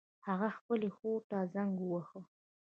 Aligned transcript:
هغې 0.27 0.49
خپلې 0.57 0.89
خور 0.97 1.19
ته 1.29 1.37
زنګ 1.53 1.73
وواهه 1.79 2.21